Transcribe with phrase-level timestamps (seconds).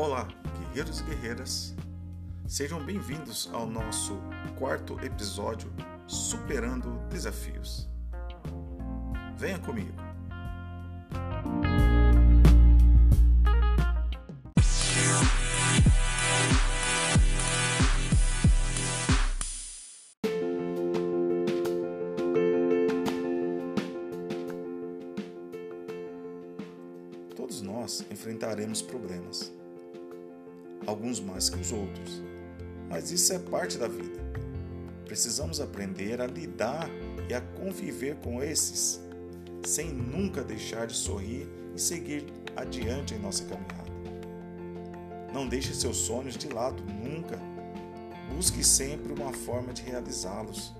[0.00, 0.28] Olá,
[0.60, 1.74] guerreiros e guerreiras.
[2.46, 4.16] Sejam bem-vindos ao nosso
[4.56, 5.72] quarto episódio
[6.06, 7.88] Superando Desafios.
[9.36, 9.92] Venha comigo.
[27.34, 29.57] Todos nós enfrentaremos problemas
[30.88, 32.22] alguns mais que os outros.
[32.88, 34.18] Mas isso é parte da vida.
[35.04, 36.88] Precisamos aprender a lidar
[37.28, 39.00] e a conviver com esses,
[39.64, 42.24] sem nunca deixar de sorrir e seguir
[42.56, 43.88] adiante em nossa caminhada.
[45.32, 47.38] Não deixe seus sonhos de lado nunca.
[48.34, 50.74] Busque sempre uma forma de realizá-los.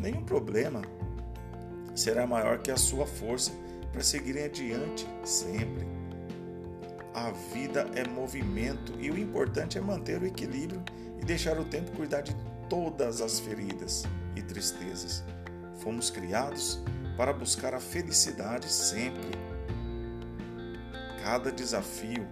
[0.00, 0.82] Nenhum problema
[1.94, 3.52] será maior que a sua força
[3.92, 5.86] para seguirem adiante sempre.
[7.14, 10.82] A vida é movimento e o importante é manter o equilíbrio
[11.22, 12.34] e deixar o tempo cuidar de
[12.68, 14.02] todas as feridas
[14.34, 15.22] e tristezas.
[15.78, 16.80] Fomos criados
[17.16, 19.30] para buscar a felicidade sempre.
[21.22, 22.26] Cada desafio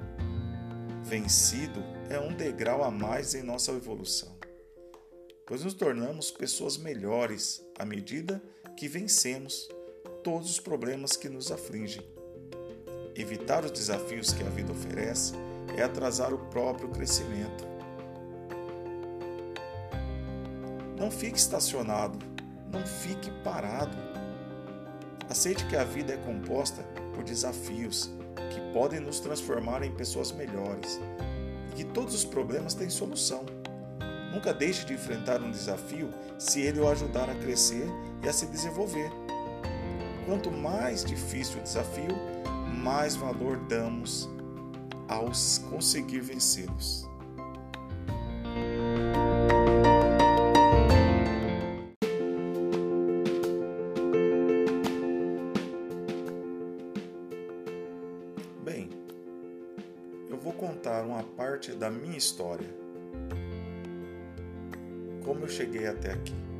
[1.04, 4.36] vencido é um degrau a mais em nossa evolução,
[5.46, 8.42] pois nos tornamos pessoas melhores à medida
[8.76, 9.68] que vencemos
[10.24, 12.11] todos os problemas que nos afligem.
[13.14, 15.34] Evitar os desafios que a vida oferece
[15.76, 17.66] é atrasar o próprio crescimento.
[20.98, 22.18] Não fique estacionado,
[22.72, 23.96] não fique parado.
[25.28, 26.82] Aceite que a vida é composta
[27.14, 28.10] por desafios
[28.50, 30.98] que podem nos transformar em pessoas melhores
[31.70, 33.44] e que todos os problemas têm solução.
[34.32, 37.86] Nunca deixe de enfrentar um desafio se ele o ajudar a crescer
[38.22, 39.10] e a se desenvolver.
[40.24, 42.08] Quanto mais difícil o desafio,
[42.82, 44.28] mais valor damos
[45.08, 47.08] aos conseguir vencê-los.
[58.64, 58.90] Bem,
[60.28, 62.68] eu vou contar uma parte da minha história.
[65.24, 66.51] Como eu cheguei até aqui.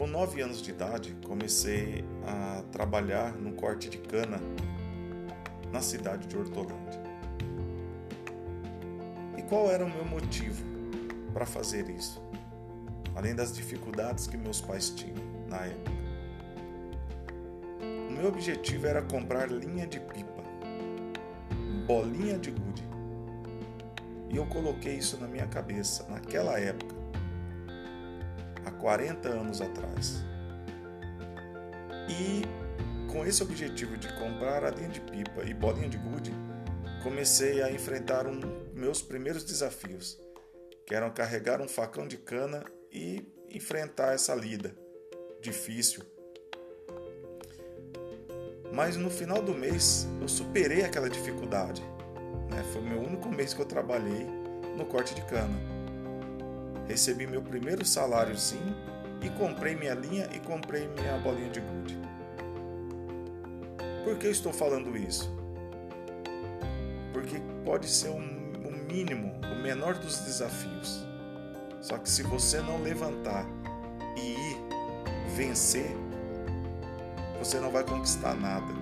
[0.00, 4.40] Com 9 anos de idade, comecei a trabalhar no corte de cana
[5.70, 7.02] na cidade de Hortolândia.
[9.36, 10.64] E qual era o meu motivo
[11.34, 12.18] para fazer isso?
[13.14, 15.92] Além das dificuldades que meus pais tinham na época.
[18.08, 20.42] O meu objetivo era comprar linha de pipa,
[21.86, 22.88] bolinha de gude.
[24.30, 26.99] E eu coloquei isso na minha cabeça naquela época
[28.80, 30.24] 40 anos atrás.
[32.08, 32.42] E
[33.12, 36.32] com esse objetivo de comprar a linha de pipa e bolinha de gude,
[37.02, 38.40] comecei a enfrentar um,
[38.74, 40.18] meus primeiros desafios,
[40.86, 44.74] que eram carregar um facão de cana e enfrentar essa lida
[45.40, 46.02] difícil.
[48.72, 51.82] Mas no final do mês eu superei aquela dificuldade.
[52.50, 52.62] Né?
[52.72, 54.26] Foi o meu único mês que eu trabalhei
[54.76, 55.79] no corte de cana
[56.90, 58.74] recebi meu primeiro saláriozinho
[59.22, 61.98] e comprei minha linha e comprei minha bolinha de gude.
[64.04, 65.32] Por que estou falando isso?
[67.12, 68.18] Porque pode ser o
[68.92, 71.06] mínimo, o menor dos desafios.
[71.80, 73.46] Só que se você não levantar
[74.16, 74.56] e ir
[75.36, 75.96] vencer,
[77.38, 78.74] você não vai conquistar nada.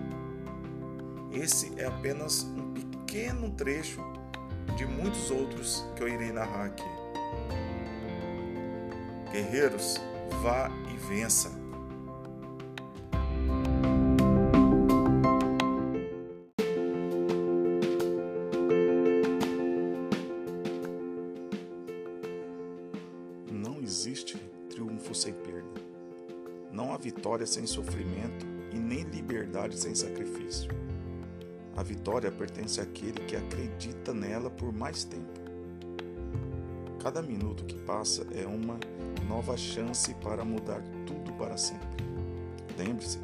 [1.31, 4.01] Esse é apenas um pequeno trecho
[4.77, 6.99] de muitos outros que eu irei narrar aqui.
[9.31, 10.01] Guerreiros,
[10.43, 11.51] vá e vença.
[23.53, 24.39] Não existe
[24.71, 25.69] triunfo sem perda.
[26.73, 30.71] Não há vitória sem sofrimento e nem liberdade sem sacrifício.
[31.77, 35.48] A vitória pertence àquele que acredita nela por mais tempo.
[37.01, 38.79] Cada minuto que passa é uma
[39.29, 42.05] nova chance para mudar tudo para sempre.
[42.77, 43.21] Lembre-se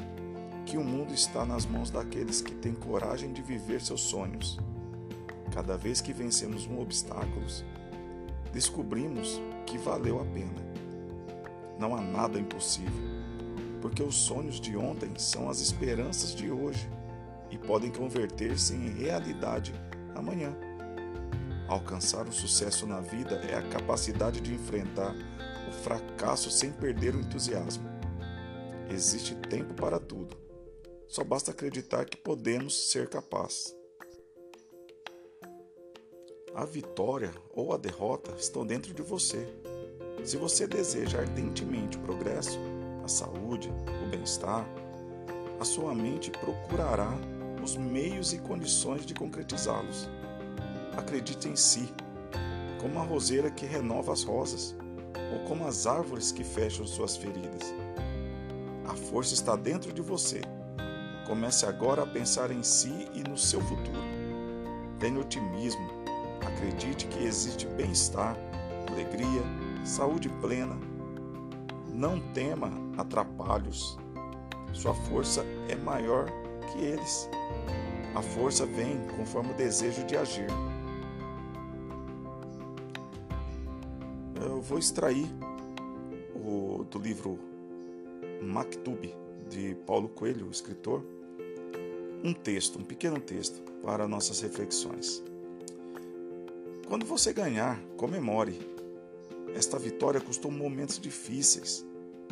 [0.65, 4.57] que o mundo está nas mãos daqueles que têm coragem de viver seus sonhos.
[5.53, 7.45] Cada vez que vencemos um obstáculo,
[8.53, 10.65] descobrimos que valeu a pena.
[11.77, 12.93] Não há nada impossível,
[13.81, 16.89] porque os sonhos de ontem são as esperanças de hoje
[17.51, 19.73] e podem converter-se em realidade
[20.15, 20.55] amanhã.
[21.67, 25.15] Alcançar o sucesso na vida é a capacidade de enfrentar
[25.67, 27.89] o fracasso sem perder o entusiasmo.
[28.89, 30.37] Existe tempo para tudo.
[31.07, 33.75] Só basta acreditar que podemos ser capazes.
[36.53, 39.47] A vitória ou a derrota estão dentro de você.
[40.23, 42.59] Se você deseja ardentemente o progresso,
[43.03, 43.69] a saúde,
[44.05, 44.65] o bem-estar,
[45.59, 47.11] a sua mente procurará
[47.63, 50.07] os meios e condições de concretizá-los.
[50.97, 51.93] Acredite em si,
[52.79, 54.75] como a roseira que renova as rosas,
[55.33, 57.73] ou como as árvores que fecham suas feridas.
[58.87, 60.41] A força está dentro de você.
[61.27, 63.99] Comece agora a pensar em si e no seu futuro.
[64.99, 65.87] Tenha otimismo.
[66.45, 68.37] Acredite que existe bem-estar,
[68.91, 69.41] alegria,
[69.83, 70.77] saúde plena.
[71.91, 73.97] Não tema atrapalhos.
[74.71, 76.29] Sua força é maior
[76.71, 77.29] que eles.
[78.13, 80.47] A força vem conforme o desejo de agir.
[84.67, 85.27] Vou extrair
[86.33, 87.37] o, do livro
[88.41, 89.13] Maktub,
[89.47, 91.05] de Paulo Coelho, o escritor,
[92.23, 95.23] um texto, um pequeno texto para nossas reflexões.
[96.87, 98.59] Quando você ganhar, comemore.
[99.55, 101.85] Esta vitória custou momentos difíceis,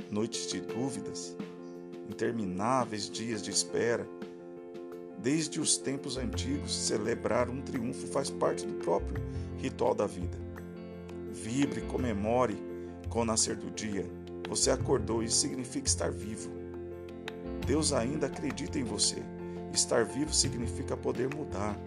[0.09, 1.37] noites de dúvidas,
[2.09, 4.07] intermináveis dias de espera.
[5.19, 9.23] Desde os tempos antigos, celebrar um triunfo faz parte do próprio
[9.57, 10.42] ritual da vida.
[11.43, 12.57] Vibre, comemore
[13.09, 14.09] com o nascer do dia.
[14.47, 16.49] Você acordou, isso significa estar vivo.
[17.67, 19.21] Deus ainda acredita em você.
[19.73, 21.77] Estar vivo significa poder mudar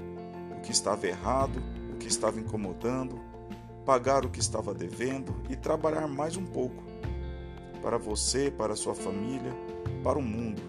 [0.55, 3.19] o que estava errado, o que estava incomodando,
[3.87, 6.85] pagar o que estava devendo e trabalhar mais um pouco
[7.81, 9.55] para você, para sua família,
[10.05, 10.61] para o mundo.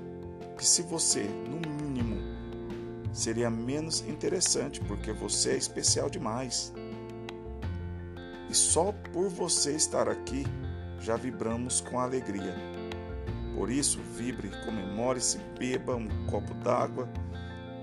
[0.57, 2.21] Que se você, no mínimo,
[3.11, 6.71] seria menos interessante porque você é especial demais.
[8.49, 10.43] E só por você estar aqui
[10.99, 12.55] já vibramos com alegria.
[13.55, 17.09] Por isso, vibre, comemore-se, beba um copo d'água,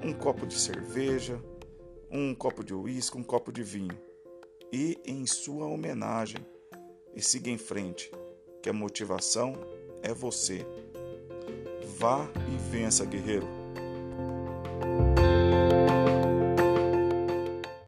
[0.02, 1.40] um copo de cerveja,
[2.10, 3.98] um copo de uísque, um copo de vinho.
[4.72, 6.44] E em sua homenagem,
[7.14, 8.10] e siga em frente,
[8.62, 9.54] que a motivação
[10.02, 10.66] é você.
[11.98, 13.63] Vá e vença, guerreiro.